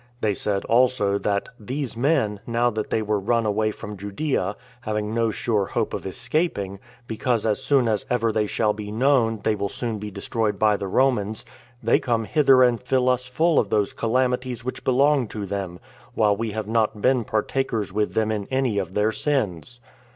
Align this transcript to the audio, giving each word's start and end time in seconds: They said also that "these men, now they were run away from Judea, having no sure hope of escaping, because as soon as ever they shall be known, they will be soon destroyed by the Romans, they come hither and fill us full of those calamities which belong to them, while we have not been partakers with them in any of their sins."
They 0.19 0.33
said 0.33 0.65
also 0.65 1.19
that 1.19 1.47
"these 1.59 1.95
men, 1.95 2.39
now 2.47 2.71
they 2.71 3.03
were 3.03 3.19
run 3.19 3.45
away 3.45 3.69
from 3.69 3.97
Judea, 3.97 4.55
having 4.81 5.13
no 5.13 5.29
sure 5.29 5.67
hope 5.67 5.93
of 5.93 6.07
escaping, 6.07 6.79
because 7.05 7.45
as 7.45 7.63
soon 7.63 7.87
as 7.87 8.03
ever 8.09 8.31
they 8.31 8.47
shall 8.47 8.73
be 8.73 8.91
known, 8.91 9.41
they 9.43 9.53
will 9.53 9.67
be 9.67 9.73
soon 9.73 9.99
destroyed 9.99 10.57
by 10.57 10.75
the 10.75 10.87
Romans, 10.87 11.45
they 11.83 11.99
come 11.99 12.23
hither 12.23 12.63
and 12.63 12.81
fill 12.81 13.07
us 13.09 13.27
full 13.27 13.59
of 13.59 13.69
those 13.69 13.93
calamities 13.93 14.65
which 14.65 14.83
belong 14.83 15.27
to 15.27 15.45
them, 15.45 15.79
while 16.15 16.35
we 16.35 16.49
have 16.49 16.67
not 16.67 16.99
been 16.99 17.23
partakers 17.23 17.93
with 17.93 18.15
them 18.15 18.31
in 18.31 18.47
any 18.49 18.79
of 18.79 18.95
their 18.95 19.11
sins." 19.11 19.81